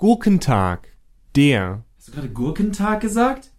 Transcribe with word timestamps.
Gurkentag, 0.00 0.96
der. 1.36 1.84
Hast 1.98 2.08
du 2.08 2.12
gerade 2.12 2.30
Gurkentag 2.30 3.02
gesagt? 3.02 3.50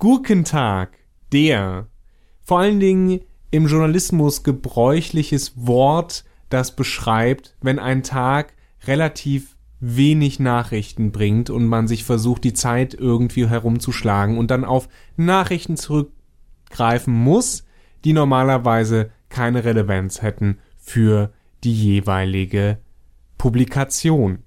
Gurkentag, 0.00 0.98
der. 1.30 1.86
Vor 2.42 2.58
allen 2.58 2.80
Dingen 2.80 3.20
im 3.52 3.68
Journalismus 3.68 4.42
gebräuchliches 4.42 5.52
Wort, 5.64 6.24
das 6.48 6.74
beschreibt, 6.74 7.56
wenn 7.60 7.78
ein 7.78 8.02
Tag 8.02 8.54
relativ 8.88 9.56
wenig 9.78 10.40
Nachrichten 10.40 11.12
bringt 11.12 11.50
und 11.50 11.68
man 11.68 11.86
sich 11.86 12.02
versucht, 12.02 12.42
die 12.42 12.52
Zeit 12.52 12.94
irgendwie 12.94 13.48
herumzuschlagen 13.48 14.38
und 14.38 14.50
dann 14.50 14.64
auf 14.64 14.88
Nachrichten 15.16 15.76
zurückgreifen 15.76 17.14
muss, 17.14 17.64
die 18.04 18.12
normalerweise 18.12 19.12
keine 19.28 19.62
Relevanz 19.62 20.20
hätten 20.20 20.58
für 20.78 21.32
die 21.64 21.74
jeweilige 21.74 22.78
Publikation. 23.36 24.44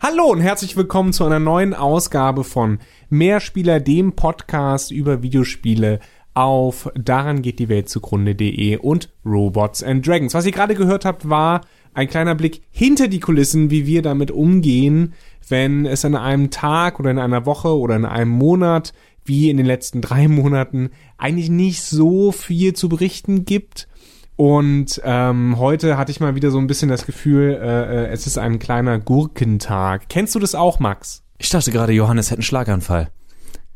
Hallo 0.00 0.24
und 0.24 0.40
herzlich 0.40 0.76
willkommen 0.76 1.12
zu 1.12 1.24
einer 1.24 1.38
neuen 1.38 1.72
Ausgabe 1.74 2.44
von 2.44 2.80
Mehrspieler, 3.08 3.80
dem 3.80 4.14
Podcast 4.14 4.90
über 4.90 5.22
Videospiele 5.22 6.00
auf 6.34 6.90
daran 6.94 7.42
geht 7.42 7.58
die 7.58 7.68
Welt 7.68 7.88
zugrunde.de 7.88 8.76
und 8.76 9.10
Robots 9.24 9.82
and 9.82 10.06
Dragons. 10.06 10.34
Was 10.34 10.46
ihr 10.46 10.52
gerade 10.52 10.74
gehört 10.74 11.04
habt, 11.04 11.28
war 11.28 11.62
ein 11.94 12.08
kleiner 12.08 12.34
Blick 12.34 12.62
hinter 12.70 13.08
die 13.08 13.20
Kulissen, 13.20 13.70
wie 13.70 13.86
wir 13.86 14.02
damit 14.02 14.30
umgehen, 14.30 15.14
wenn 15.48 15.84
es 15.86 16.04
an 16.04 16.16
einem 16.16 16.50
Tag 16.50 16.98
oder 17.00 17.10
in 17.10 17.18
einer 17.18 17.44
Woche 17.44 17.76
oder 17.76 17.96
in 17.96 18.04
einem 18.04 18.30
Monat 18.30 18.92
wie 19.24 19.50
in 19.50 19.56
den 19.56 19.66
letzten 19.66 20.00
drei 20.00 20.28
Monaten 20.28 20.90
eigentlich 21.18 21.50
nicht 21.50 21.82
so 21.82 22.32
viel 22.32 22.72
zu 22.72 22.88
berichten 22.88 23.44
gibt 23.44 23.88
und 24.36 25.00
ähm, 25.04 25.58
heute 25.58 25.96
hatte 25.96 26.10
ich 26.10 26.20
mal 26.20 26.34
wieder 26.34 26.50
so 26.50 26.58
ein 26.58 26.66
bisschen 26.66 26.88
das 26.88 27.06
Gefühl, 27.06 27.58
äh, 27.62 28.06
äh, 28.06 28.08
es 28.08 28.26
ist 28.26 28.38
ein 28.38 28.58
kleiner 28.58 28.98
Gurkentag. 28.98 30.08
Kennst 30.08 30.34
du 30.34 30.38
das 30.38 30.54
auch, 30.54 30.80
Max? 30.80 31.22
Ich 31.38 31.50
dachte 31.50 31.70
gerade, 31.70 31.92
Johannes 31.92 32.26
hätte 32.26 32.38
einen 32.38 32.42
Schlaganfall. 32.42 33.10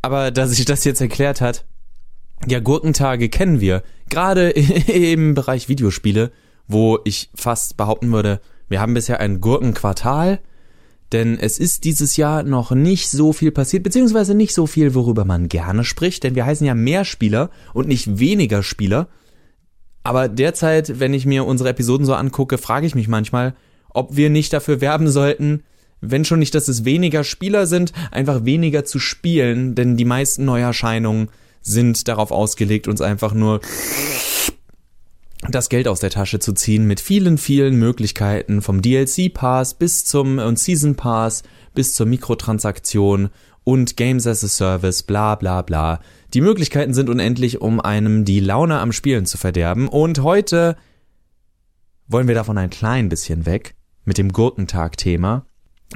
Aber 0.02 0.30
dass 0.30 0.50
sich 0.50 0.64
das 0.64 0.84
jetzt 0.84 1.00
erklärt 1.00 1.40
hat, 1.40 1.66
ja, 2.46 2.60
Gurkentage 2.60 3.28
kennen 3.28 3.60
wir. 3.60 3.82
Gerade 4.08 4.50
im 4.50 5.34
Bereich 5.34 5.68
Videospiele, 5.68 6.30
wo 6.68 6.98
ich 7.04 7.30
fast 7.34 7.76
behaupten 7.76 8.12
würde, 8.12 8.40
wir 8.68 8.80
haben 8.80 8.94
bisher 8.94 9.20
ein 9.20 9.40
Gurkenquartal, 9.40 10.40
denn 11.12 11.38
es 11.38 11.58
ist 11.58 11.84
dieses 11.84 12.16
Jahr 12.16 12.42
noch 12.42 12.72
nicht 12.72 13.08
so 13.08 13.32
viel 13.32 13.52
passiert, 13.52 13.84
beziehungsweise 13.84 14.34
nicht 14.34 14.52
so 14.52 14.66
viel, 14.66 14.94
worüber 14.94 15.24
man 15.24 15.48
gerne 15.48 15.84
spricht, 15.84 16.24
denn 16.24 16.34
wir 16.34 16.44
heißen 16.44 16.66
ja 16.66 16.74
mehr 16.74 17.04
Spieler 17.04 17.50
und 17.74 17.86
nicht 17.86 18.18
weniger 18.18 18.62
Spieler. 18.62 19.08
Aber 20.02 20.28
derzeit, 20.28 20.98
wenn 20.98 21.14
ich 21.14 21.26
mir 21.26 21.46
unsere 21.46 21.70
Episoden 21.70 22.06
so 22.06 22.14
angucke, 22.14 22.58
frage 22.58 22.86
ich 22.86 22.94
mich 22.96 23.08
manchmal, 23.08 23.54
ob 23.88 24.16
wir 24.16 24.30
nicht 24.30 24.52
dafür 24.52 24.80
werben 24.80 25.08
sollten, 25.08 25.62
wenn 26.00 26.24
schon 26.24 26.40
nicht, 26.40 26.54
dass 26.54 26.68
es 26.68 26.84
weniger 26.84 27.24
Spieler 27.24 27.66
sind, 27.66 27.92
einfach 28.10 28.44
weniger 28.44 28.84
zu 28.84 28.98
spielen, 28.98 29.74
denn 29.74 29.96
die 29.96 30.04
meisten 30.04 30.44
Neuerscheinungen 30.44 31.28
sind 31.66 32.08
darauf 32.08 32.30
ausgelegt, 32.30 32.88
uns 32.88 33.00
einfach 33.00 33.34
nur 33.34 33.60
das 35.48 35.68
Geld 35.68 35.88
aus 35.88 36.00
der 36.00 36.10
Tasche 36.10 36.38
zu 36.38 36.52
ziehen 36.54 36.86
mit 36.86 37.00
vielen, 37.00 37.38
vielen 37.38 37.76
Möglichkeiten 37.76 38.62
vom 38.62 38.82
DLC 38.82 39.32
Pass 39.32 39.74
bis 39.74 40.04
zum 40.04 40.38
und 40.38 40.58
Season 40.58 40.96
Pass 40.96 41.42
bis 41.74 41.94
zur 41.94 42.06
Mikrotransaktion 42.06 43.30
und 43.64 43.96
Games 43.96 44.26
as 44.26 44.44
a 44.44 44.48
Service, 44.48 45.02
bla 45.02 45.34
bla 45.34 45.62
bla. 45.62 46.00
Die 46.34 46.40
Möglichkeiten 46.40 46.94
sind 46.94 47.10
unendlich, 47.10 47.60
um 47.60 47.80
einem 47.80 48.24
die 48.24 48.40
Laune 48.40 48.78
am 48.78 48.92
Spielen 48.92 49.26
zu 49.26 49.38
verderben. 49.38 49.88
Und 49.88 50.20
heute 50.20 50.76
wollen 52.06 52.28
wir 52.28 52.34
davon 52.34 52.58
ein 52.58 52.70
klein 52.70 53.08
bisschen 53.08 53.46
weg 53.46 53.74
mit 54.04 54.18
dem 54.18 54.32
Gurkentag-Thema. 54.32 55.46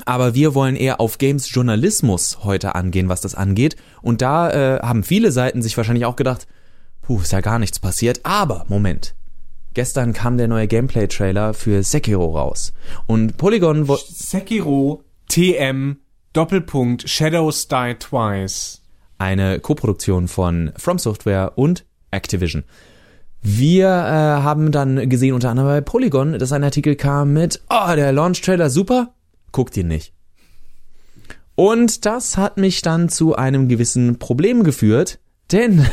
Aber 0.04 0.34
wir 0.34 0.54
wollen 0.54 0.76
eher 0.76 1.00
auf 1.00 1.18
Games 1.18 1.52
Journalismus 1.52 2.44
heute 2.44 2.74
angehen, 2.74 3.08
was 3.08 3.20
das 3.20 3.34
angeht. 3.34 3.76
Und 4.02 4.22
da 4.22 4.50
äh, 4.50 4.80
haben 4.80 5.02
viele 5.02 5.32
Seiten 5.32 5.62
sich 5.62 5.76
wahrscheinlich 5.76 6.04
auch 6.04 6.16
gedacht, 6.16 6.46
puh, 7.02 7.20
ist 7.20 7.32
ja 7.32 7.40
gar 7.40 7.58
nichts 7.58 7.80
passiert. 7.80 8.20
Aber, 8.22 8.64
Moment. 8.68 9.14
Gestern 9.74 10.12
kam 10.12 10.36
der 10.36 10.48
neue 10.48 10.66
Gameplay-Trailer 10.66 11.54
für 11.54 11.82
Sekiro 11.82 12.36
raus. 12.36 12.72
Und 13.06 13.36
Polygon... 13.36 13.88
Sekiro 14.08 15.04
TM 15.28 15.96
Doppelpunkt 16.32 17.08
Shadows 17.08 17.68
Die 17.68 17.94
Twice. 17.98 18.82
Eine 19.18 19.60
Koproduktion 19.60 20.28
von 20.28 20.72
From 20.76 20.98
Software 20.98 21.52
und 21.56 21.84
Activision. 22.10 22.64
Wir 23.42 23.86
äh, 23.86 24.42
haben 24.42 24.70
dann 24.70 25.08
gesehen 25.08 25.34
unter 25.34 25.50
anderem 25.50 25.68
bei 25.68 25.80
Polygon, 25.80 26.38
dass 26.38 26.52
ein 26.52 26.64
Artikel 26.64 26.94
kam 26.94 27.32
mit, 27.32 27.62
oh, 27.70 27.94
der 27.94 28.12
Launch-Trailer 28.12 28.70
super, 28.70 29.14
guckt 29.52 29.76
ihn 29.76 29.88
nicht. 29.88 30.12
Und 31.54 32.06
das 32.06 32.36
hat 32.36 32.56
mich 32.56 32.82
dann 32.82 33.08
zu 33.08 33.36
einem 33.36 33.68
gewissen 33.68 34.18
Problem 34.18 34.64
geführt, 34.64 35.18
denn 35.52 35.84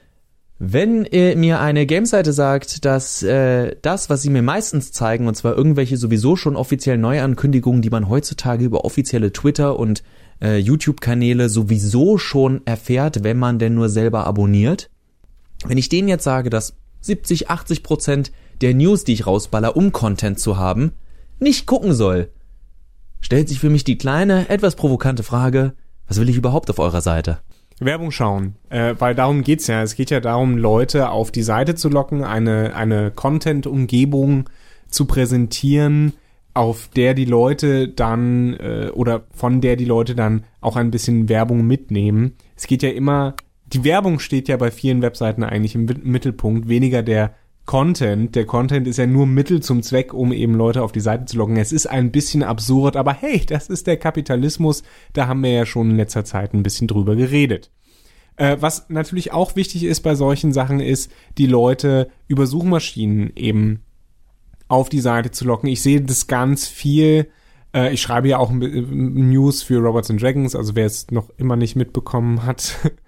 wenn 0.58 1.04
äh, 1.06 1.34
mir 1.36 1.60
eine 1.60 1.86
Gameseite 1.86 2.32
sagt, 2.32 2.84
dass 2.84 3.22
äh, 3.22 3.76
das, 3.82 4.10
was 4.10 4.22
sie 4.22 4.30
mir 4.30 4.42
meistens 4.42 4.92
zeigen, 4.92 5.26
und 5.26 5.34
zwar 5.34 5.56
irgendwelche 5.56 5.96
sowieso 5.96 6.36
schon 6.36 6.56
offiziellen 6.56 7.00
Neuankündigungen, 7.00 7.82
die 7.82 7.90
man 7.90 8.08
heutzutage 8.08 8.64
über 8.64 8.84
offizielle 8.84 9.32
Twitter 9.32 9.78
und 9.78 10.02
äh, 10.42 10.58
YouTube-Kanäle 10.58 11.48
sowieso 11.48 12.18
schon 12.18 12.60
erfährt, 12.66 13.22
wenn 13.22 13.38
man 13.38 13.58
denn 13.58 13.74
nur 13.74 13.88
selber 13.88 14.26
abonniert, 14.26 14.90
wenn 15.64 15.78
ich 15.78 15.88
denen 15.88 16.08
jetzt 16.08 16.24
sage, 16.24 16.50
dass 16.50 16.74
70, 17.00 17.50
80 17.50 17.82
Prozent 17.82 18.32
der 18.60 18.74
News, 18.74 19.04
die 19.04 19.12
ich 19.12 19.26
rausballer, 19.26 19.76
um 19.76 19.92
Content 19.92 20.38
zu 20.38 20.56
haben, 20.58 20.92
nicht 21.38 21.66
gucken 21.66 21.92
soll, 21.92 22.30
stellt 23.20 23.48
sich 23.48 23.60
für 23.60 23.70
mich 23.70 23.84
die 23.84 23.98
kleine, 23.98 24.48
etwas 24.48 24.76
provokante 24.76 25.22
Frage, 25.22 25.74
was 26.08 26.20
will 26.20 26.28
ich 26.28 26.36
überhaupt 26.36 26.70
auf 26.70 26.78
eurer 26.78 27.00
Seite? 27.00 27.38
Werbung 27.78 28.10
schauen, 28.10 28.54
äh, 28.70 28.94
weil 28.98 29.14
darum 29.14 29.42
geht's 29.42 29.66
ja. 29.66 29.82
Es 29.82 29.96
geht 29.96 30.10
ja 30.10 30.20
darum, 30.20 30.56
Leute 30.56 31.10
auf 31.10 31.30
die 31.30 31.42
Seite 31.42 31.74
zu 31.74 31.88
locken, 31.88 32.24
eine, 32.24 32.74
eine 32.74 33.10
Content-Umgebung 33.10 34.48
zu 34.88 35.04
präsentieren, 35.04 36.14
auf 36.54 36.88
der 36.96 37.12
die 37.12 37.26
Leute 37.26 37.88
dann 37.88 38.54
äh, 38.54 38.90
oder 38.94 39.24
von 39.30 39.60
der 39.60 39.76
die 39.76 39.84
Leute 39.84 40.14
dann 40.14 40.44
auch 40.62 40.76
ein 40.76 40.90
bisschen 40.90 41.28
Werbung 41.28 41.66
mitnehmen. 41.66 42.32
Es 42.56 42.66
geht 42.66 42.82
ja 42.82 42.88
immer, 42.88 43.34
die 43.66 43.84
Werbung 43.84 44.20
steht 44.20 44.48
ja 44.48 44.56
bei 44.56 44.70
vielen 44.70 45.02
Webseiten 45.02 45.44
eigentlich 45.44 45.74
im 45.74 45.84
Mittelpunkt, 46.02 46.68
weniger 46.68 47.02
der 47.02 47.34
Content. 47.66 48.34
Der 48.34 48.46
Content 48.46 48.86
ist 48.86 48.96
ja 48.96 49.06
nur 49.06 49.26
Mittel 49.26 49.60
zum 49.60 49.82
Zweck, 49.82 50.14
um 50.14 50.32
eben 50.32 50.54
Leute 50.54 50.82
auf 50.82 50.92
die 50.92 51.00
Seite 51.00 51.26
zu 51.26 51.36
locken. 51.36 51.56
Es 51.56 51.72
ist 51.72 51.86
ein 51.86 52.12
bisschen 52.12 52.42
absurd, 52.42 52.96
aber 52.96 53.12
hey, 53.12 53.44
das 53.44 53.68
ist 53.68 53.86
der 53.86 53.96
Kapitalismus. 53.96 54.84
Da 55.12 55.26
haben 55.26 55.42
wir 55.42 55.52
ja 55.52 55.66
schon 55.66 55.90
in 55.90 55.96
letzter 55.96 56.24
Zeit 56.24 56.54
ein 56.54 56.62
bisschen 56.62 56.86
drüber 56.86 57.16
geredet. 57.16 57.70
Äh, 58.36 58.58
was 58.60 58.88
natürlich 58.88 59.32
auch 59.32 59.56
wichtig 59.56 59.84
ist 59.84 60.00
bei 60.00 60.14
solchen 60.14 60.52
Sachen 60.52 60.80
ist, 60.80 61.10
die 61.38 61.46
Leute 61.46 62.10
über 62.28 62.46
Suchmaschinen 62.46 63.32
eben 63.34 63.82
auf 64.68 64.88
die 64.88 65.00
Seite 65.00 65.30
zu 65.30 65.44
locken. 65.44 65.68
Ich 65.68 65.82
sehe 65.82 66.00
das 66.00 66.26
ganz 66.26 66.66
viel. 66.66 67.28
Äh, 67.74 67.92
ich 67.92 68.02
schreibe 68.02 68.28
ja 68.28 68.38
auch 68.38 68.50
News 68.52 69.62
für 69.62 69.78
Robots 69.78 70.10
and 70.10 70.22
Dragons, 70.22 70.54
also 70.54 70.76
wer 70.76 70.86
es 70.86 71.10
noch 71.10 71.30
immer 71.36 71.56
nicht 71.56 71.76
mitbekommen 71.76 72.44
hat, 72.44 72.78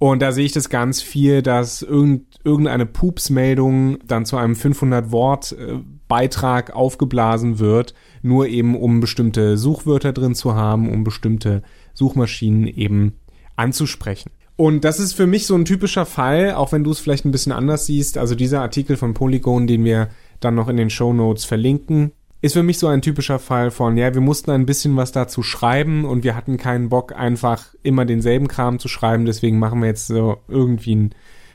Und 0.00 0.22
da 0.22 0.32
sehe 0.32 0.46
ich 0.46 0.52
das 0.52 0.70
ganz 0.70 1.02
viel, 1.02 1.42
dass 1.42 1.82
irgend, 1.82 2.38
irgendeine 2.42 2.86
Pupsmeldung 2.86 3.98
dann 4.06 4.24
zu 4.24 4.38
einem 4.38 4.56
500 4.56 5.12
Wort 5.12 5.52
äh, 5.52 5.78
Beitrag 6.08 6.74
aufgeblasen 6.74 7.58
wird, 7.58 7.92
nur 8.22 8.48
eben 8.48 8.76
um 8.76 9.00
bestimmte 9.00 9.58
Suchwörter 9.58 10.14
drin 10.14 10.34
zu 10.34 10.54
haben, 10.54 10.90
um 10.90 11.04
bestimmte 11.04 11.62
Suchmaschinen 11.92 12.66
eben 12.66 13.18
anzusprechen. 13.56 14.30
Und 14.56 14.84
das 14.84 15.00
ist 15.00 15.12
für 15.12 15.26
mich 15.26 15.46
so 15.46 15.54
ein 15.54 15.66
typischer 15.66 16.06
Fall, 16.06 16.54
auch 16.54 16.72
wenn 16.72 16.82
du 16.82 16.92
es 16.92 16.98
vielleicht 16.98 17.26
ein 17.26 17.30
bisschen 17.30 17.52
anders 17.52 17.84
siehst. 17.84 18.16
Also 18.16 18.34
dieser 18.34 18.62
Artikel 18.62 18.96
von 18.96 19.12
Polygon, 19.12 19.66
den 19.66 19.84
wir 19.84 20.08
dann 20.40 20.54
noch 20.54 20.68
in 20.68 20.78
den 20.78 20.88
Show 20.88 21.12
Notes 21.12 21.44
verlinken, 21.44 22.12
ist 22.42 22.54
für 22.54 22.62
mich 22.62 22.78
so 22.78 22.86
ein 22.86 23.02
typischer 23.02 23.38
Fall 23.38 23.70
von, 23.70 23.96
ja, 23.98 24.14
wir 24.14 24.20
mussten 24.20 24.50
ein 24.50 24.66
bisschen 24.66 24.96
was 24.96 25.12
dazu 25.12 25.42
schreiben 25.42 26.04
und 26.04 26.24
wir 26.24 26.34
hatten 26.34 26.56
keinen 26.56 26.88
Bock, 26.88 27.14
einfach 27.14 27.74
immer 27.82 28.04
denselben 28.04 28.48
Kram 28.48 28.78
zu 28.78 28.88
schreiben. 28.88 29.26
Deswegen 29.26 29.58
machen 29.58 29.80
wir 29.80 29.88
jetzt 29.88 30.06
so 30.06 30.38
irgendwie 30.48 30.92
einen 30.92 31.14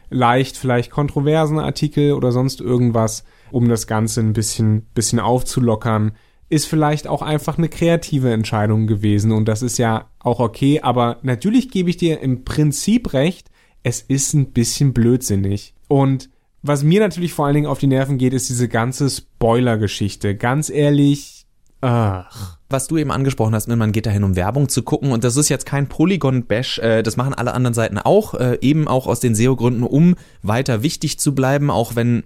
leicht, 0.09 0.57
vielleicht 0.57 0.91
kontroversen 0.91 1.59
Artikel 1.59 2.13
oder 2.13 2.31
sonst 2.31 2.61
irgendwas, 2.61 3.23
um 3.51 3.67
das 3.67 3.87
Ganze 3.87 4.21
ein 4.21 4.33
bisschen, 4.33 4.83
bisschen 4.93 5.19
aufzulockern. 5.19 6.11
Ist 6.49 6.67
vielleicht 6.67 7.07
auch 7.07 7.23
einfach 7.23 7.57
eine 7.57 7.69
kreative 7.69 8.31
Entscheidung 8.31 8.85
gewesen 8.85 9.31
und 9.31 9.47
das 9.47 9.63
ist 9.63 9.79
ja 9.79 10.09
auch 10.19 10.39
okay, 10.39 10.81
aber 10.81 11.17
natürlich 11.23 11.71
gebe 11.71 11.89
ich 11.89 11.97
dir 11.97 12.19
im 12.21 12.45
Prinzip 12.45 13.13
recht, 13.13 13.49
es 13.81 14.01
ist 14.01 14.33
ein 14.33 14.51
bisschen 14.51 14.93
blödsinnig. 14.93 15.73
Und 15.87 16.29
was 16.67 16.83
mir 16.83 16.99
natürlich 16.99 17.33
vor 17.33 17.45
allen 17.45 17.55
Dingen 17.55 17.67
auf 17.67 17.79
die 17.79 17.87
Nerven 17.87 18.17
geht, 18.17 18.33
ist 18.33 18.49
diese 18.49 18.67
ganze 18.67 19.09
Spoiler-Geschichte. 19.09 20.35
Ganz 20.35 20.69
ehrlich, 20.69 21.45
ach. 21.81 22.57
Was 22.67 22.87
du 22.87 22.97
eben 22.97 23.11
angesprochen 23.11 23.53
hast, 23.53 23.67
man 23.67 23.91
geht 23.91 24.07
dahin, 24.07 24.23
um 24.23 24.35
Werbung 24.35 24.69
zu 24.69 24.81
gucken 24.81 25.11
und 25.11 25.23
das 25.23 25.37
ist 25.37 25.49
jetzt 25.49 25.67
kein 25.67 25.87
Polygon-Bash, 25.87 26.79
äh, 26.79 27.03
das 27.03 27.15
machen 27.15 27.35
alle 27.35 27.53
anderen 27.53 27.75
Seiten 27.75 27.99
auch, 27.99 28.33
äh, 28.33 28.57
eben 28.61 28.87
auch 28.87 29.05
aus 29.05 29.19
den 29.19 29.35
SEO-Gründen, 29.35 29.83
um 29.83 30.15
weiter 30.41 30.81
wichtig 30.81 31.19
zu 31.19 31.35
bleiben, 31.35 31.69
auch 31.69 31.95
wenn 31.95 32.23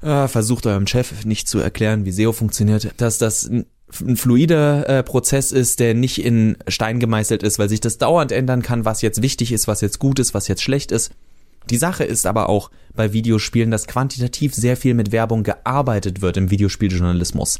äh, 0.00 0.26
versucht 0.26 0.66
eurem 0.66 0.86
Chef 0.86 1.26
nicht 1.26 1.48
zu 1.48 1.58
erklären, 1.58 2.06
wie 2.06 2.12
SEO 2.12 2.32
funktioniert, 2.32 2.94
dass 2.96 3.18
das 3.18 3.48
ein, 3.48 3.66
fluider 3.90 5.02
Prozess 5.02 5.52
ist, 5.52 5.78
der 5.78 5.92
nicht 5.92 6.24
in 6.24 6.56
Stein 6.66 6.98
gemeißelt 6.98 7.42
ist, 7.42 7.58
weil 7.58 7.68
sich 7.68 7.80
das 7.80 7.98
dauernd 7.98 8.32
ändern 8.32 8.62
kann, 8.62 8.86
was 8.86 9.02
jetzt 9.02 9.20
wichtig 9.20 9.52
ist, 9.52 9.68
was 9.68 9.82
jetzt 9.82 9.98
gut 9.98 10.18
ist, 10.18 10.32
was 10.32 10.48
jetzt 10.48 10.62
schlecht 10.62 10.92
ist. 10.92 11.12
Die 11.70 11.76
Sache 11.76 12.04
ist 12.04 12.26
aber 12.26 12.48
auch 12.48 12.70
bei 12.94 13.12
Videospielen, 13.12 13.70
dass 13.70 13.86
quantitativ 13.86 14.54
sehr 14.54 14.76
viel 14.76 14.94
mit 14.94 15.12
Werbung 15.12 15.42
gearbeitet 15.42 16.22
wird 16.22 16.36
im 16.36 16.50
Videospieljournalismus. 16.50 17.58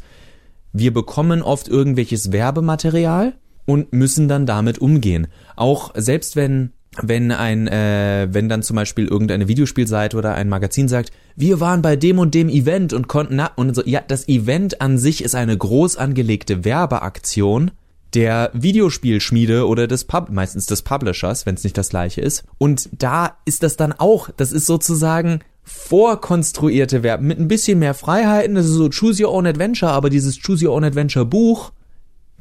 Wir 0.71 0.93
bekommen 0.93 1.41
oft 1.41 1.67
irgendwelches 1.67 2.31
Werbematerial 2.31 3.33
und 3.65 3.93
müssen 3.93 4.27
dann 4.27 4.45
damit 4.45 4.79
umgehen. 4.79 5.27
Auch 5.55 5.91
selbst 5.95 6.35
wenn 6.35 6.71
wenn 7.01 7.31
ein 7.31 7.67
äh, 7.67 8.27
wenn 8.29 8.49
dann 8.49 8.61
zum 8.61 8.75
Beispiel 8.75 9.07
irgendeine 9.07 9.47
Videospielseite 9.47 10.15
oder 10.15 10.35
ein 10.35 10.47
Magazin 10.47 10.87
sagt, 10.87 11.11
wir 11.35 11.59
waren 11.59 11.81
bei 11.81 11.95
dem 11.95 12.19
und 12.19 12.35
dem 12.35 12.49
Event 12.49 12.93
und 12.93 13.07
konnten 13.07 13.37
na 13.37 13.51
und 13.55 13.75
so 13.75 13.81
ja 13.83 14.01
das 14.07 14.27
Event 14.27 14.79
an 14.79 14.99
sich 14.99 15.23
ist 15.23 15.33
eine 15.33 15.57
groß 15.57 15.97
angelegte 15.97 16.65
Werbeaktion 16.65 17.71
der 18.13 18.51
Videospielschmiede 18.53 19.67
oder 19.67 19.87
des 19.87 20.05
Pub 20.05 20.29
meistens 20.29 20.65
des 20.65 20.81
Publishers, 20.81 21.45
wenn 21.45 21.55
es 21.55 21.63
nicht 21.63 21.77
das 21.77 21.89
gleiche 21.89 22.21
ist. 22.21 22.43
Und 22.57 22.89
da 22.91 23.37
ist 23.45 23.63
das 23.63 23.77
dann 23.77 23.93
auch, 23.93 24.29
das 24.37 24.51
ist 24.51 24.65
sozusagen 24.65 25.39
vorkonstruierte 25.63 27.03
Werbung 27.03 27.27
mit 27.27 27.39
ein 27.39 27.47
bisschen 27.47 27.79
mehr 27.79 27.93
Freiheiten, 27.93 28.55
das 28.55 28.65
ist 28.65 28.73
so 28.73 28.89
Choose 28.89 29.23
Your 29.23 29.33
Own 29.33 29.47
Adventure, 29.47 29.91
aber 29.91 30.09
dieses 30.09 30.39
Choose 30.39 30.67
Your 30.67 30.73
Own 30.73 30.83
Adventure 30.83 31.25
Buch, 31.25 31.71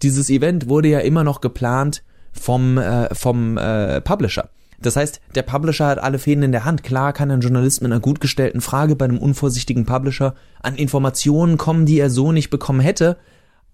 dieses 0.02 0.28
Event 0.28 0.68
wurde 0.68 0.88
ja 0.88 0.98
immer 0.98 1.24
noch 1.24 1.40
geplant 1.40 2.02
vom 2.32 2.78
äh, 2.78 3.14
vom 3.14 3.56
äh, 3.58 4.00
Publisher. 4.00 4.48
Das 4.80 4.96
heißt, 4.96 5.20
der 5.36 5.42
Publisher 5.42 5.86
hat 5.86 5.98
alle 5.98 6.18
Fäden 6.18 6.42
in 6.42 6.50
der 6.50 6.64
Hand. 6.64 6.82
Klar 6.82 7.12
kann 7.12 7.30
ein 7.30 7.40
Journalist 7.40 7.82
mit 7.82 7.92
einer 7.92 8.00
gut 8.00 8.20
gestellten 8.20 8.60
Frage 8.60 8.96
bei 8.96 9.04
einem 9.04 9.18
unvorsichtigen 9.18 9.86
Publisher 9.86 10.34
an 10.60 10.74
Informationen 10.74 11.56
kommen, 11.56 11.86
die 11.86 12.00
er 12.00 12.10
so 12.10 12.32
nicht 12.32 12.50
bekommen 12.50 12.80
hätte, 12.80 13.16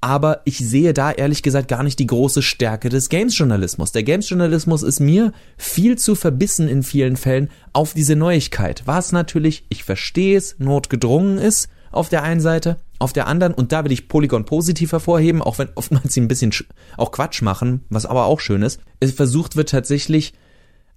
aber 0.01 0.43
ich 0.45 0.59
sehe 0.59 0.95
da 0.95 1.11
ehrlich 1.11 1.43
gesagt 1.43 1.69
gar 1.69 1.83
nicht 1.83 1.99
die 1.99 2.07
große 2.07 2.43
Stärke 2.43 2.89
des 2.89 3.09
Games-Journalismus. 3.09 3.93
Der 3.93 4.05
Games-Journalismus 4.05 4.83
ist 4.83 5.01
mir 5.01 5.33
viel 5.57 5.99
zu 5.99 6.15
verbissen 6.15 6.69
in 6.69 6.83
vielen 6.83 7.17
Fällen 7.17 7.51
auf 7.73 7.95
diese 7.95 8.15
Neuigkeit, 8.15 8.83
was 8.87 9.13
natürlich, 9.13 9.65
ich 9.69 9.85
verstehe 9.85 10.37
es, 10.37 10.57
notgedrungen 10.59 11.39
ist 11.39 11.69
auf 11.91 12.09
der 12.09 12.23
einen 12.23 12.41
Seite, 12.41 12.77
auf 12.99 13.13
der 13.13 13.27
anderen, 13.27 13.55
und 13.55 13.73
da 13.73 13.85
will 13.85 13.93
ich 13.93 14.09
Polygon 14.09 14.45
positiv 14.45 14.93
hervorheben, 14.93 15.43
auch 15.43 15.59
wenn 15.59 15.71
oftmals 15.75 16.13
sie 16.13 16.21
ein 16.21 16.29
bisschen 16.29 16.53
auch 16.97 17.13
Quatsch 17.13 17.43
machen, 17.43 17.85
was 17.89 18.07
aber 18.07 18.27
auch 18.27 18.41
schön 18.41 18.63
ist, 18.63 18.81
es 19.01 19.13
versucht 19.13 19.57
wird 19.57 19.71
tatsächlich 19.71 20.35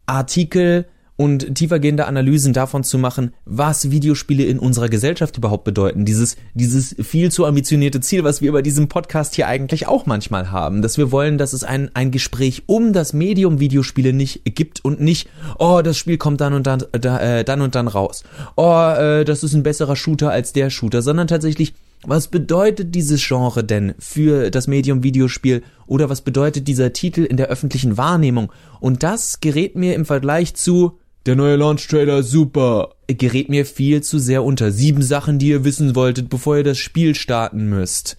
Artikel 0.05 0.85
und 1.17 1.53
tiefergehende 1.53 2.07
Analysen 2.07 2.51
davon 2.53 2.83
zu 2.83 2.97
machen, 2.97 3.33
was 3.45 3.91
Videospiele 3.91 4.43
in 4.43 4.57
unserer 4.57 4.89
Gesellschaft 4.89 5.37
überhaupt 5.37 5.63
bedeuten. 5.63 6.03
Dieses, 6.03 6.35
dieses 6.55 6.95
viel 6.99 7.31
zu 7.31 7.45
ambitionierte 7.45 8.01
Ziel, 8.01 8.23
was 8.23 8.41
wir 8.41 8.51
bei 8.51 8.61
diesem 8.61 8.87
Podcast 8.87 9.35
hier 9.35 9.47
eigentlich 9.47 9.87
auch 9.87 10.05
manchmal 10.07 10.51
haben, 10.51 10.81
dass 10.81 10.97
wir 10.97 11.11
wollen, 11.11 11.37
dass 11.37 11.53
es 11.53 11.63
ein, 11.63 11.91
ein 11.93 12.09
Gespräch 12.11 12.63
um 12.65 12.91
das 12.91 13.13
Medium 13.13 13.59
Videospiele 13.59 14.13
nicht 14.13 14.41
gibt 14.55 14.83
und 14.83 14.99
nicht, 14.99 15.29
oh, 15.59 15.81
das 15.83 15.97
Spiel 15.97 16.17
kommt 16.17 16.41
dann 16.41 16.53
und 16.53 16.65
dann, 16.65 16.83
da, 16.91 17.19
äh, 17.19 17.43
dann 17.43 17.61
und 17.61 17.75
dann 17.75 17.87
raus. 17.87 18.23
Oh, 18.55 18.89
äh, 18.97 19.23
das 19.23 19.43
ist 19.43 19.53
ein 19.53 19.63
besserer 19.63 19.95
Shooter 19.95 20.31
als 20.31 20.53
der 20.53 20.69
Shooter, 20.69 21.01
sondern 21.03 21.27
tatsächlich, 21.27 21.73
was 22.03 22.29
bedeutet 22.29 22.95
dieses 22.95 23.23
Genre 23.23 23.63
denn 23.63 23.93
für 23.99 24.49
das 24.49 24.67
Medium 24.67 25.03
Videospiel 25.03 25.61
oder 25.85 26.09
was 26.09 26.21
bedeutet 26.21 26.67
dieser 26.67 26.93
Titel 26.93 27.23
in 27.23 27.37
der 27.37 27.49
öffentlichen 27.49 27.97
Wahrnehmung? 27.97 28.51
Und 28.79 29.03
das 29.03 29.39
gerät 29.39 29.75
mir 29.75 29.93
im 29.93 30.05
Vergleich 30.05 30.55
zu 30.55 30.97
der 31.25 31.35
neue 31.35 31.55
Launch-Trailer, 31.55 32.23
super. 32.23 32.95
Gerät 33.07 33.49
mir 33.49 33.65
viel 33.65 34.01
zu 34.01 34.17
sehr 34.19 34.43
unter. 34.43 34.71
Sieben 34.71 35.01
Sachen, 35.01 35.37
die 35.37 35.49
ihr 35.49 35.63
wissen 35.63 35.95
wolltet, 35.95 36.29
bevor 36.29 36.57
ihr 36.57 36.63
das 36.63 36.77
Spiel 36.77 37.15
starten 37.15 37.69
müsst. 37.69 38.17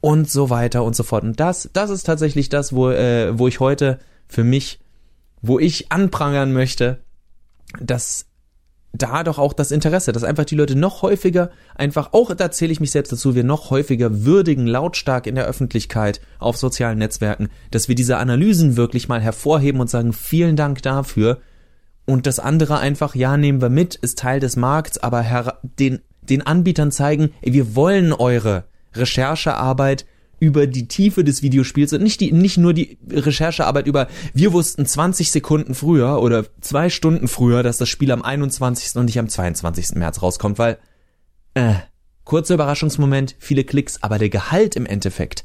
Und 0.00 0.30
so 0.30 0.48
weiter 0.48 0.84
und 0.84 0.94
so 0.96 1.02
fort. 1.02 1.24
Und 1.24 1.40
das, 1.40 1.68
das 1.72 1.90
ist 1.90 2.04
tatsächlich 2.04 2.48
das, 2.48 2.72
wo, 2.72 2.90
äh, 2.90 3.38
wo 3.38 3.48
ich 3.48 3.60
heute 3.60 3.98
für 4.28 4.44
mich, 4.44 4.78
wo 5.42 5.58
ich 5.58 5.90
anprangern 5.90 6.52
möchte, 6.52 7.00
dass 7.80 8.26
da 8.92 9.22
doch 9.22 9.38
auch 9.38 9.52
das 9.52 9.70
Interesse, 9.70 10.12
dass 10.12 10.24
einfach 10.24 10.44
die 10.44 10.54
Leute 10.54 10.74
noch 10.74 11.02
häufiger, 11.02 11.50
einfach 11.74 12.12
auch, 12.12 12.34
da 12.34 12.50
zähle 12.50 12.72
ich 12.72 12.80
mich 12.80 12.90
selbst 12.90 13.12
dazu, 13.12 13.34
wir 13.34 13.44
noch 13.44 13.70
häufiger 13.70 14.24
würdigen, 14.24 14.66
lautstark 14.66 15.26
in 15.26 15.34
der 15.34 15.46
Öffentlichkeit, 15.46 16.20
auf 16.38 16.56
sozialen 16.56 16.98
Netzwerken, 16.98 17.48
dass 17.70 17.88
wir 17.88 17.94
diese 17.94 18.16
Analysen 18.16 18.76
wirklich 18.76 19.08
mal 19.08 19.20
hervorheben 19.20 19.80
und 19.80 19.90
sagen, 19.90 20.12
vielen 20.12 20.56
Dank 20.56 20.82
dafür, 20.82 21.40
und 22.08 22.26
das 22.26 22.38
andere 22.38 22.78
einfach, 22.78 23.14
ja, 23.14 23.36
nehmen 23.36 23.60
wir 23.60 23.68
mit, 23.68 23.94
ist 23.94 24.18
Teil 24.18 24.40
des 24.40 24.56
Markts, 24.56 24.96
aber 24.96 25.58
den, 25.62 26.00
den 26.22 26.40
Anbietern 26.40 26.90
zeigen, 26.90 27.34
ey, 27.42 27.52
wir 27.52 27.76
wollen 27.76 28.14
eure 28.14 28.64
Recherchearbeit 28.94 30.06
über 30.40 30.66
die 30.66 30.88
Tiefe 30.88 31.22
des 31.22 31.42
Videospiels 31.42 31.92
und 31.92 32.02
nicht 32.02 32.22
die, 32.22 32.32
nicht 32.32 32.56
nur 32.56 32.72
die 32.72 32.96
Recherchearbeit 33.10 33.86
über, 33.86 34.08
wir 34.32 34.54
wussten 34.54 34.86
20 34.86 35.30
Sekunden 35.30 35.74
früher 35.74 36.22
oder 36.22 36.46
zwei 36.62 36.88
Stunden 36.88 37.28
früher, 37.28 37.62
dass 37.62 37.76
das 37.76 37.90
Spiel 37.90 38.10
am 38.10 38.22
21. 38.22 38.96
und 38.96 39.04
nicht 39.04 39.18
am 39.18 39.28
22. 39.28 39.96
März 39.96 40.22
rauskommt, 40.22 40.58
weil, 40.58 40.78
äh, 41.52 41.74
kurzer 42.24 42.54
Überraschungsmoment, 42.54 43.36
viele 43.38 43.64
Klicks, 43.64 44.02
aber 44.02 44.18
der 44.18 44.30
Gehalt 44.30 44.76
im 44.76 44.86
Endeffekt 44.86 45.44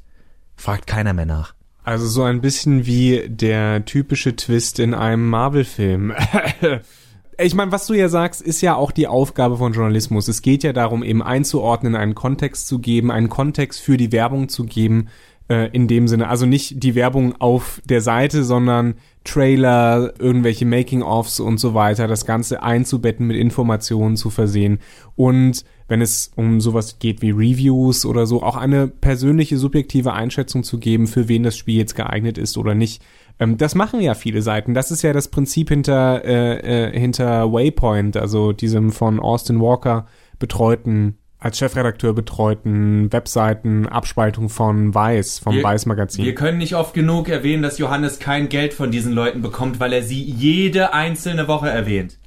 fragt 0.56 0.88
keiner 0.88 1.12
mehr 1.12 1.26
nach. 1.26 1.56
Also 1.84 2.08
so 2.08 2.24
ein 2.24 2.42
bisschen 2.42 2.86
wie 2.86 3.24
der 3.28 3.84
typische 3.86 4.36
Twist 4.36 4.80
in 4.80 4.94
einem 4.94 5.30
Marvel-Film. 5.30 6.14
ich 7.38 7.56
meine, 7.56 7.72
was 7.74 7.88
du 7.88 7.94
ja 7.94 8.08
sagst, 8.08 8.42
ist 8.42 8.62
ja 8.62 8.76
auch 8.76 8.92
die 8.92 9.08
Aufgabe 9.08 9.58
von 9.58 9.74
Journalismus. 9.74 10.30
Es 10.30 10.42
geht 10.42 10.64
ja 10.64 10.72
darum, 10.72 11.04
eben 11.04 11.22
einzuordnen, 11.22 11.96
einen 11.96 12.16
Kontext 12.16 12.68
zu 12.68 12.80
geben, 12.80 13.12
einen 13.12 13.28
Kontext 13.28 13.82
für 13.82 13.98
die 13.98 14.14
Werbung 14.14 14.48
zu 14.48 14.64
geben, 14.64 15.10
äh, 15.50 15.70
in 15.72 15.90
dem 15.90 16.08
Sinne. 16.08 16.30
Also 16.30 16.46
nicht 16.46 16.82
die 16.84 16.96
Werbung 16.96 17.36
auf 17.42 17.82
der 17.84 18.00
Seite, 18.02 18.46
sondern 18.46 18.96
Trailer, 19.26 20.14
irgendwelche 20.20 20.66
Making-ofs 20.66 21.42
und 21.42 21.60
so 21.60 21.74
weiter, 21.74 22.08
das 22.08 22.26
Ganze 22.26 22.64
einzubetten, 22.64 23.28
mit 23.28 23.38
Informationen 23.38 24.16
zu 24.16 24.30
versehen 24.30 24.80
und 25.16 25.66
wenn 25.88 26.02
es 26.02 26.32
um 26.36 26.62
sowas 26.62 27.00
geht 27.00 27.22
wie 27.22 27.32
Reviews 27.32 28.06
oder 28.06 28.26
so, 28.26 28.42
auch 28.42 28.56
eine 28.56 28.88
persönliche, 28.88 29.58
subjektive 29.58 30.14
Einschätzung 30.14 30.64
zu 30.64 30.80
geben, 30.80 31.08
für 31.08 31.28
wen 31.28 31.44
das 31.44 31.58
Spiel 31.58 31.78
jetzt 31.78 31.96
geeignet 31.96 32.38
ist 32.38 32.58
oder 32.58 32.76
nicht. 32.76 33.02
Ähm, 33.40 33.58
das 33.58 33.76
machen 33.76 34.02
ja 34.02 34.14
viele 34.14 34.42
Seiten. 34.42 34.74
Das 34.74 34.92
ist 34.92 35.02
ja 35.02 35.14
das 35.14 35.28
Prinzip 35.28 35.70
hinter, 35.70 36.24
äh, 36.26 36.90
äh, 36.90 37.00
hinter 37.00 37.52
Waypoint, 37.52 38.18
also 38.18 38.54
diesem 38.54 38.92
von 38.92 39.20
Austin 39.20 39.60
Walker 39.60 40.08
betreuten 40.40 41.18
als 41.44 41.58
Chefredakteur 41.58 42.14
betreuten 42.14 43.12
Webseiten 43.12 43.86
Abspaltung 43.86 44.48
von 44.48 44.96
Weiß, 44.96 45.40
vom 45.40 45.58
wir, 45.58 45.64
Weiß 45.64 45.86
Magazin. 45.86 46.24
Wir 46.24 46.36
können 46.36 46.58
nicht 46.58 46.74
oft 46.74 46.94
genug 46.94 47.28
erwähnen, 47.28 47.62
dass 47.62 47.78
Johannes 47.78 48.20
kein 48.20 48.48
Geld 48.48 48.74
von 48.74 48.92
diesen 48.92 49.12
Leuten 49.12 49.42
bekommt, 49.42 49.82
weil 49.82 49.92
er 49.92 50.04
sie 50.04 50.24
jede 50.24 50.94
einzelne 50.94 51.50
Woche 51.50 51.70
erwähnt. 51.70 52.18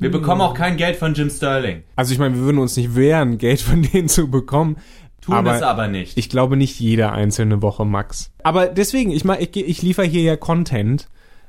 Wir 0.00 0.10
bekommen 0.10 0.40
auch 0.40 0.54
kein 0.54 0.78
Geld 0.78 0.96
von 0.96 1.12
Jim 1.12 1.28
Sterling. 1.28 1.82
Also 1.94 2.12
ich 2.12 2.18
meine, 2.18 2.34
wir 2.34 2.42
würden 2.42 2.58
uns 2.58 2.76
nicht 2.76 2.96
wehren, 2.96 3.36
Geld 3.38 3.60
von 3.60 3.82
denen 3.92 4.08
zu 4.08 4.28
bekommen. 4.30 4.76
Tun 5.20 5.34
aber 5.34 5.54
es 5.54 5.62
aber 5.62 5.88
nicht. 5.88 6.16
Ich 6.16 6.30
glaube 6.30 6.56
nicht 6.56 6.80
jede 6.80 7.12
einzelne 7.12 7.60
Woche, 7.60 7.84
Max. 7.84 8.32
Aber 8.42 8.66
deswegen, 8.66 9.10
ich 9.10 9.24
meine, 9.24 9.42
ich, 9.42 9.54
ich 9.54 9.82
liefere 9.82 10.06
hier 10.06 10.22
ja 10.22 10.36
Content. 10.36 11.08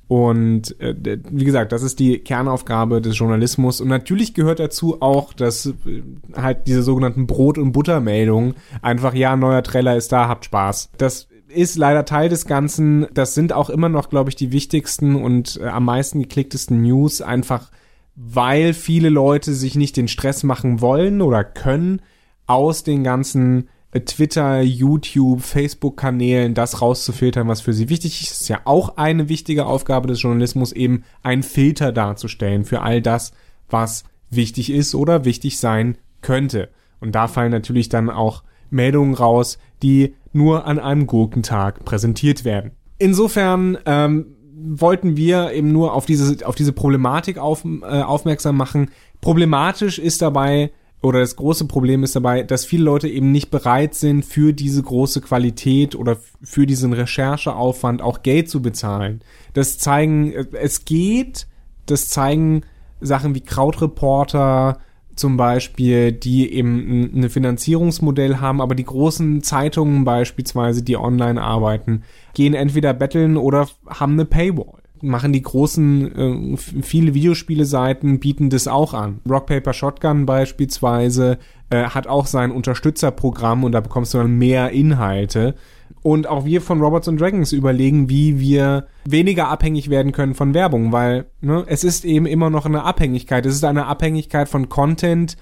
Und 0.10 0.78
äh, 0.82 0.94
wie 1.30 1.46
gesagt, 1.46 1.72
das 1.72 1.84
ist 1.84 2.00
die 2.00 2.20
Kernaufgabe 2.20 3.00
des 3.00 3.18
Journalismus. 3.18 3.80
Und 3.80 3.88
natürlich 3.88 4.34
gehört 4.34 4.60
dazu 4.60 5.02
auch, 5.02 5.32
dass 5.32 5.68
äh, 5.68 6.04
halt 6.36 6.68
diese 6.68 6.84
sogenannten 6.84 7.28
Brot- 7.28 7.58
und 7.58 7.72
Buttermeldungen 7.72 8.56
einfach, 8.82 9.14
ja, 9.14 9.38
neuer 9.38 9.64
Trailer 9.64 9.96
ist 9.96 10.12
da, 10.12 10.28
habt 10.28 10.44
Spaß. 10.44 10.90
Das 10.98 11.30
ist 11.48 11.78
leider 11.78 12.04
Teil 12.04 12.28
des 12.28 12.46
Ganzen. 12.46 13.08
Das 13.14 13.36
sind 13.36 13.54
auch 13.54 13.70
immer 13.70 13.88
noch, 13.88 14.10
glaube 14.10 14.30
ich, 14.30 14.36
die 14.36 14.52
wichtigsten 14.52 15.16
und 15.16 15.62
äh, 15.64 15.68
am 15.68 15.86
meisten 15.86 16.22
geklicktesten 16.22 16.82
News, 16.82 17.22
einfach 17.22 17.72
weil 18.16 18.74
viele 18.74 19.10
Leute 19.10 19.54
sich 19.54 19.76
nicht 19.76 19.98
den 19.98 20.08
Stress 20.08 20.44
machen 20.44 20.82
wollen 20.82 21.22
oder 21.22 21.44
können, 21.44 22.02
aus 22.48 22.84
den 22.84 23.04
ganzen 23.04 23.70
äh, 23.92 24.02
Twitter, 24.02 24.62
YouTube, 24.62 25.42
Facebook-Kanälen 25.42 26.54
das 26.54 26.82
rauszufiltern, 26.82 27.48
was 27.48 27.62
für 27.62 27.74
sie 27.74 27.90
wichtig 27.90 28.22
ist. 28.24 28.42
ist 28.42 28.48
ja 28.50 28.62
auch 28.66 28.98
eine 28.98 29.30
wichtige 29.30 29.66
Aufgabe 29.66 30.08
des 30.08 30.22
Journalismus, 30.22 30.72
eben 30.72 31.04
einen 31.24 31.44
Filter 31.44 31.92
darzustellen 31.92 32.66
für 32.66 32.82
all 32.82 33.02
das, 33.02 33.32
was 33.70 34.04
wichtig 34.30 34.72
ist 34.72 34.96
oder 34.96 35.26
wichtig 35.26 35.60
sein 35.60 35.98
könnte. 36.22 36.70
Und 37.00 37.16
da 37.16 37.28
fallen 37.28 37.52
natürlich 37.52 37.90
dann 37.90 38.10
auch 38.10 38.44
Meldungen 38.70 39.14
raus, 39.14 39.58
die 39.84 40.16
nur 40.34 40.66
an 40.66 40.80
einem 40.80 41.08
Gurkentag 41.08 41.84
präsentiert 41.84 42.46
werden. 42.46 42.72
Insofern 42.98 43.78
ähm, 43.86 44.36
wollten 44.64 45.18
wir 45.18 45.52
eben 45.52 45.72
nur 45.72 45.94
auf 45.94 46.06
diese, 46.06 46.46
auf 46.46 46.56
diese 46.56 46.74
Problematik 46.74 47.38
auf, 47.38 47.66
äh, 47.66 48.02
aufmerksam 48.02 48.58
machen, 48.58 48.90
Problematisch 49.22 50.00
ist 50.00 50.22
dabei, 50.24 50.72
oder 51.04 51.20
das 51.20 51.36
große 51.36 51.66
Problem 51.66 52.04
ist 52.04 52.16
dabei, 52.16 52.44
dass 52.44 52.66
viele 52.66 52.84
Leute 52.84 53.08
eben 53.08 53.32
nicht 53.32 53.50
bereit 53.50 53.96
sind, 53.96 54.26
für 54.26 54.54
diese 54.54 54.84
große 54.84 55.22
Qualität 55.22 55.96
oder 55.96 56.18
für 56.44 56.68
diesen 56.68 56.94
Rechercheaufwand 56.94 58.02
auch 58.02 58.22
Geld 58.24 58.50
zu 58.50 58.62
bezahlen. 58.62 59.22
Das 59.54 59.78
zeigen, 59.78 60.34
es 60.54 60.86
geht, 60.86 61.48
das 61.86 62.10
zeigen 62.10 62.64
Sachen 63.00 63.34
wie 63.34 63.42
Krautreporter 63.42 64.80
zum 65.22 65.38
Beispiel, 65.38 66.12
die 66.12 66.52
eben 66.52 67.12
ein 67.14 67.30
Finanzierungsmodell 67.30 68.38
haben, 68.38 68.60
aber 68.60 68.76
die 68.76 68.84
großen 68.84 69.42
Zeitungen 69.44 70.04
beispielsweise, 70.04 70.84
die 70.84 70.98
online 70.98 71.42
arbeiten, 71.42 72.04
gehen 72.34 72.54
entweder 72.54 72.94
betteln 72.94 73.38
oder 73.38 73.70
haben 73.88 74.14
eine 74.14 74.26
Paywall 74.26 74.82
machen 75.04 75.34
die 75.34 75.42
großen, 75.42 76.54
äh, 76.54 76.58
viele 76.58 77.14
Videospiele-Seiten 77.14 78.20
bieten 78.20 78.52
das 78.52 78.68
auch 78.68 78.94
an. 78.94 79.20
Rock 79.28 79.48
Paper 79.48 79.74
Shotgun 79.74 80.28
beispielsweise 80.28 81.40
äh, 81.72 81.86
hat 81.86 82.08
auch 82.08 82.28
sein 82.28 82.52
Unterstützerprogramm 82.52 83.64
und 83.64 83.72
da 83.72 83.80
bekommst 83.80 84.14
du 84.14 84.20
dann 84.20 84.38
mehr 84.38 84.70
Inhalte. 84.70 85.56
Und 86.04 86.26
auch 86.28 86.46
wir 86.46 86.62
von 86.62 86.82
Robots 86.82 87.08
and 87.08 87.22
Dragons 87.22 87.52
überlegen, 87.52 88.10
wie 88.10 88.40
wir 88.40 88.88
weniger 89.06 89.50
abhängig 89.50 89.90
werden 89.90 90.12
können 90.12 90.34
von 90.34 90.54
Werbung, 90.54 90.92
weil 90.92 91.26
ne, 91.42 91.64
es 91.68 91.84
ist 91.84 92.06
eben 92.06 92.26
immer 92.26 92.50
noch 92.50 92.66
eine 92.66 92.84
Abhängigkeit. 92.84 93.46
Es 93.46 93.54
ist 93.54 93.64
eine 93.64 93.86
Abhängigkeit 93.86 94.50
von 94.50 94.68
Content, 94.68 95.38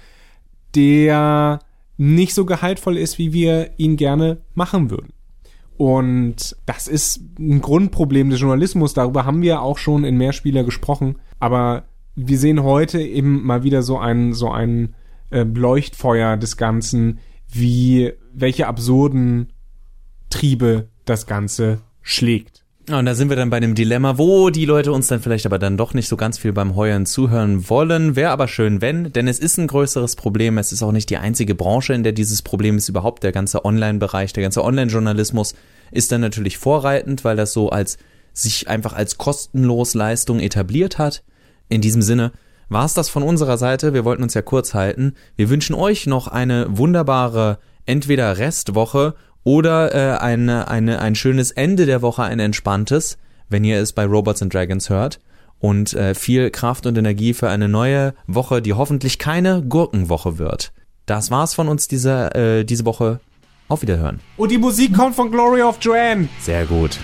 der 0.74 1.60
nicht 1.96 2.34
so 2.34 2.44
gehaltvoll 2.44 2.96
ist, 2.96 3.18
wie 3.18 3.32
wir 3.32 3.70
ihn 3.78 3.96
gerne 3.96 4.38
machen 4.54 4.90
würden. 4.90 5.12
Und 5.78 6.56
das 6.66 6.88
ist 6.88 7.22
ein 7.38 7.62
Grundproblem 7.62 8.28
des 8.28 8.40
Journalismus. 8.40 8.92
Darüber 8.92 9.24
haben 9.24 9.40
wir 9.40 9.62
auch 9.62 9.78
schon 9.78 10.04
in 10.04 10.18
Mehrspieler 10.18 10.62
gesprochen. 10.62 11.16
Aber 11.38 11.84
wir 12.14 12.38
sehen 12.38 12.62
heute 12.62 13.00
eben 13.00 13.44
mal 13.44 13.62
wieder 13.62 13.82
so 13.82 13.98
ein, 13.98 14.34
so 14.34 14.50
ein 14.50 14.94
äh, 15.30 15.42
Leuchtfeuer 15.42 16.36
des 16.36 16.58
Ganzen, 16.58 17.18
wie, 17.48 18.12
welche 18.34 18.66
absurden 18.66 19.52
Triebe 20.30 20.88
das 21.04 21.26
Ganze 21.26 21.80
schlägt. 22.02 22.64
Und 22.88 23.06
da 23.06 23.14
sind 23.14 23.28
wir 23.28 23.36
dann 23.36 23.50
bei 23.50 23.60
dem 23.60 23.74
Dilemma, 23.74 24.18
wo 24.18 24.50
die 24.50 24.64
Leute 24.64 24.90
uns 24.90 25.06
dann 25.06 25.20
vielleicht 25.20 25.46
aber 25.46 25.58
dann 25.58 25.76
doch 25.76 25.94
nicht 25.94 26.08
so 26.08 26.16
ganz 26.16 26.38
viel 26.38 26.52
beim 26.52 26.74
Heuern 26.74 27.06
zuhören 27.06 27.68
wollen. 27.68 28.16
Wäre 28.16 28.30
aber 28.30 28.48
schön, 28.48 28.80
wenn, 28.80 29.12
denn 29.12 29.28
es 29.28 29.38
ist 29.38 29.58
ein 29.58 29.68
größeres 29.68 30.16
Problem. 30.16 30.58
Es 30.58 30.72
ist 30.72 30.82
auch 30.82 30.90
nicht 30.90 31.10
die 31.10 31.18
einzige 31.18 31.54
Branche, 31.54 31.92
in 31.92 32.02
der 32.02 32.12
dieses 32.12 32.42
Problem 32.42 32.78
ist. 32.78 32.88
Überhaupt 32.88 33.22
der 33.22 33.32
ganze 33.32 33.64
Online-Bereich, 33.64 34.32
der 34.32 34.42
ganze 34.42 34.64
Online-Journalismus 34.64 35.54
ist 35.92 36.10
dann 36.10 36.20
natürlich 36.20 36.58
vorreitend, 36.58 37.22
weil 37.24 37.36
das 37.36 37.52
so 37.52 37.70
als 37.70 37.98
sich 38.32 38.68
einfach 38.68 38.94
als 38.94 39.18
kostenlos 39.18 39.94
Leistung 39.94 40.40
etabliert 40.40 40.98
hat. 40.98 41.22
In 41.68 41.80
diesem 41.82 42.02
Sinne 42.02 42.32
war 42.68 42.86
es 42.86 42.94
das 42.94 43.08
von 43.08 43.22
unserer 43.22 43.58
Seite. 43.58 43.94
Wir 43.94 44.04
wollten 44.04 44.22
uns 44.22 44.34
ja 44.34 44.42
kurz 44.42 44.74
halten. 44.74 45.14
Wir 45.36 45.50
wünschen 45.50 45.74
euch 45.74 46.06
noch 46.06 46.28
eine 46.28 46.66
wunderbare 46.70 47.58
entweder 47.86 48.38
Restwoche 48.38 49.14
oder 49.44 49.94
äh, 49.94 50.18
eine, 50.18 50.68
eine, 50.68 51.00
ein 51.00 51.14
schönes 51.14 51.50
Ende 51.50 51.86
der 51.86 52.02
Woche, 52.02 52.22
ein 52.22 52.40
entspanntes, 52.40 53.18
wenn 53.48 53.64
ihr 53.64 53.80
es 53.80 53.92
bei 53.92 54.04
Robots 54.04 54.42
and 54.42 54.52
Dragons 54.52 54.90
hört. 54.90 55.20
Und 55.58 55.92
äh, 55.92 56.14
viel 56.14 56.50
Kraft 56.50 56.86
und 56.86 56.96
Energie 56.96 57.34
für 57.34 57.50
eine 57.50 57.68
neue 57.68 58.14
Woche, 58.26 58.62
die 58.62 58.72
hoffentlich 58.72 59.18
keine 59.18 59.62
Gurkenwoche 59.62 60.38
wird. 60.38 60.72
Das 61.04 61.30
war's 61.30 61.54
von 61.54 61.68
uns 61.68 61.86
diese, 61.86 62.34
äh, 62.34 62.64
diese 62.64 62.84
Woche. 62.84 63.20
Auf 63.68 63.82
Wiederhören. 63.82 64.18
Und 64.36 64.50
die 64.50 64.58
Musik 64.58 64.96
kommt 64.96 65.14
von 65.14 65.30
Glory 65.30 65.62
of 65.62 65.78
Joanne. 65.80 66.28
Sehr 66.40 66.64
gut. 66.66 66.98